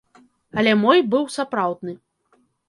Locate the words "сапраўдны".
1.35-1.93